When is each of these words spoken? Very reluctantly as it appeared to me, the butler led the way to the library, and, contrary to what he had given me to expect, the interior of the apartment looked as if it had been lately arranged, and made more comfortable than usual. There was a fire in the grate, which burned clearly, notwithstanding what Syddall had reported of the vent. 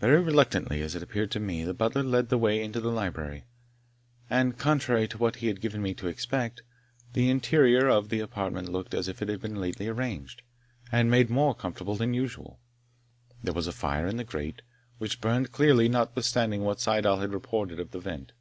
Very 0.00 0.18
reluctantly 0.22 0.80
as 0.80 0.94
it 0.94 1.02
appeared 1.02 1.30
to 1.32 1.38
me, 1.38 1.62
the 1.62 1.74
butler 1.74 2.02
led 2.02 2.30
the 2.30 2.38
way 2.38 2.66
to 2.66 2.80
the 2.80 2.88
library, 2.88 3.44
and, 4.30 4.56
contrary 4.56 5.06
to 5.08 5.18
what 5.18 5.36
he 5.36 5.48
had 5.48 5.60
given 5.60 5.82
me 5.82 5.92
to 5.92 6.06
expect, 6.08 6.62
the 7.12 7.28
interior 7.28 7.86
of 7.86 8.08
the 8.08 8.20
apartment 8.20 8.70
looked 8.72 8.94
as 8.94 9.08
if 9.08 9.20
it 9.20 9.28
had 9.28 9.42
been 9.42 9.60
lately 9.60 9.88
arranged, 9.88 10.40
and 10.90 11.10
made 11.10 11.28
more 11.28 11.54
comfortable 11.54 11.96
than 11.96 12.14
usual. 12.14 12.60
There 13.42 13.52
was 13.52 13.66
a 13.66 13.72
fire 13.72 14.06
in 14.06 14.16
the 14.16 14.24
grate, 14.24 14.62
which 14.96 15.20
burned 15.20 15.52
clearly, 15.52 15.86
notwithstanding 15.86 16.62
what 16.62 16.80
Syddall 16.80 17.20
had 17.20 17.34
reported 17.34 17.78
of 17.78 17.90
the 17.90 18.00
vent. 18.00 18.32